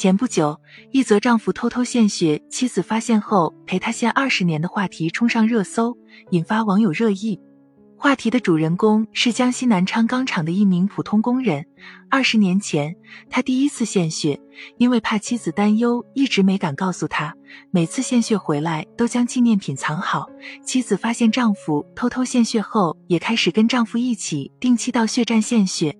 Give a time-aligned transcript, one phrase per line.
[0.00, 0.58] 前不久，
[0.92, 5.94] 一则丈夫偷偷献血，妻子发现后陪他献二十年的话题冲上热搜，
[6.30, 7.38] 引发网友热议。
[7.98, 11.66] 话题的主人公是江西南昌钢厂的一名普通工人。
[12.08, 12.96] 二十年前，
[13.28, 14.40] 他第一次献血，
[14.78, 17.34] 因为怕妻子担忧，一直没敢告诉他。
[17.70, 20.26] 每次献血回来，都将纪念品藏好。
[20.64, 25.94] 妻子发现丈夫偷偷献血后，也开始跟丈夫一起定期到血站献血。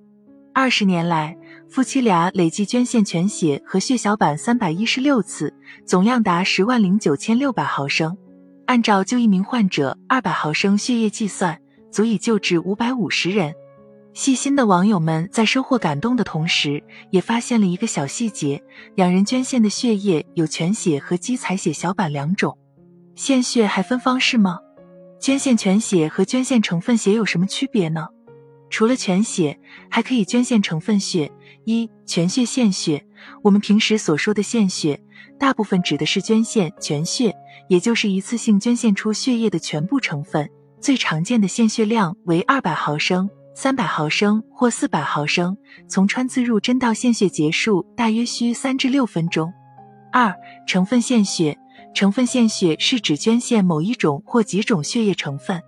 [0.54, 1.36] 二十年来，
[1.70, 5.54] 夫妻俩累计捐献全血和血小板三百一十六次，
[5.86, 8.16] 总量达十万零九千六百毫升。
[8.66, 11.56] 按照就一名患者二百毫升血液计算，
[11.92, 13.54] 足以救治五百五十人。
[14.14, 18.60] 细心的网友们在收获感动的同时，也发现了一个小细节：
[18.96, 22.58] 两人捐献的血液有全血和基采血小板两种。
[23.14, 24.58] 献血还分方式吗？
[25.20, 28.08] 捐献全血和捐献成分血有什么区别呢？
[28.70, 29.58] 除了全血，
[29.90, 31.30] 还可以捐献成分血。
[31.66, 33.04] 一全血献血，
[33.42, 34.98] 我们平时所说的献血，
[35.38, 37.34] 大部分指的是捐献全血，
[37.68, 40.48] 也就是一次性捐献出血液的全部成分。
[40.80, 45.54] 最常见的献血量为二百毫升、三百毫升或四百毫升。
[45.86, 49.52] 从穿刺入针到献血结束，大约需三至六分钟。
[50.10, 50.34] 二
[50.66, 51.58] 成分献血，
[51.94, 55.62] 成分献血是指捐献某一种或几种血液成分。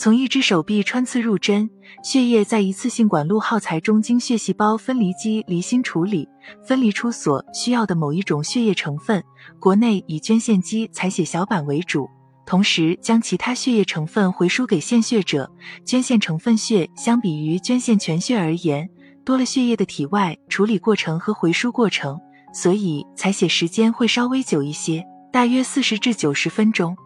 [0.00, 1.68] 从一只手臂穿刺入针，
[2.02, 6.26] 血液在一次性管路耗材中经血细胞分离机离心处理，
[6.66, 9.22] 分离出所需要的某一种血液成分。
[9.58, 12.08] 国内以捐献机采血小板为主，
[12.46, 15.52] 同时将其他血液成分回输给献血者。
[15.84, 18.88] 捐献成分血相比于捐献全血而言，
[19.22, 22.18] 多了血液的体外处理过程和回输过程，
[22.54, 26.96] 所以采血时间会稍微久一些，大约四十至九十分钟。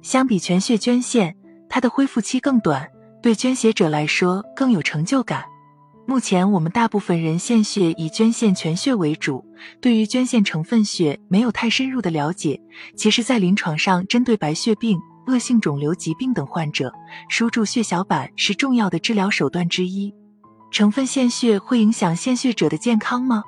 [0.00, 1.36] 相比全血捐献。
[1.76, 2.88] 它的恢复期更短，
[3.22, 5.44] 对捐血者来说更有成就感。
[6.06, 9.44] 目前我们大部分人献血以捐献全血为主，
[9.78, 12.58] 对于捐献成分血没有太深入的了解。
[12.96, 16.90] 其实，在临床上，针对白血病、恶性肿瘤疾病等患者，
[17.28, 20.14] 输注血小板是重要的治疗手段之一。
[20.70, 23.44] 成分献血会影响献血者的健康吗？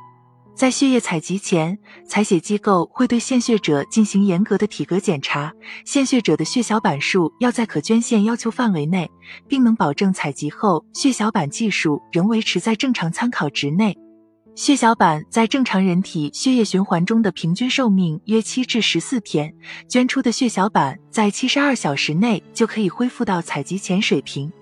[0.58, 5.52] 在血液采集前，采血机构会对献血者进行严格的体格检查。
[5.84, 9.08] 献血者的血小板数要在可捐献要求范围内，
[9.46, 13.96] 并能保证采集后血小板计数仍维持在正常参考值内。
[14.56, 19.54] 血小板在正常人体血液循环中的平均寿命约七至十四天，
[19.88, 24.52] 捐出的血小板在七十二小时内就可以恢复到采集前水平。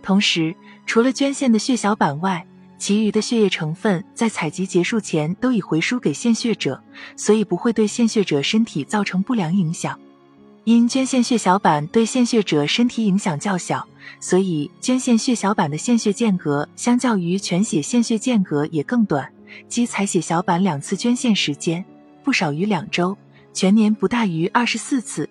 [0.00, 0.54] 同时，
[0.86, 2.46] 除了捐献的血小板外，
[2.80, 6.82] 其余的血液成分在采集结束前都已回输给献血者，
[7.14, 9.96] 所以不会对献血者身体造成不良影响。
[10.64, 13.86] 因捐献血小板对献血者身体影响较小，
[14.18, 19.30] 所以捐献血小板的献血间隔相较于全血献血间隔也更短，
[19.68, 21.84] 即采血小板两次捐献时间
[22.24, 23.14] 不少于两周，
[23.52, 25.28] 全年不大于二十四次。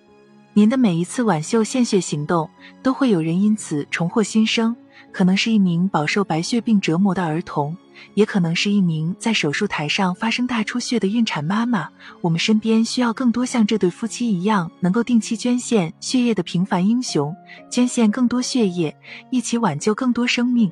[0.52, 2.48] 您的每一次挽救献血行动，
[2.80, 4.76] 都会有人因此重获新生。
[5.12, 7.76] 可能是一名饱受白血病折磨的儿童，
[8.14, 11.88] 也可能是一名在手术台上发生大出血的孕产妈妈。
[12.20, 17.34] 我们身边需要更多像这对夫妻一样，能够定期捐献血液的平凡英雄，
[17.70, 18.96] 捐献更多血液，
[19.30, 20.70] 一起挽救更多生命。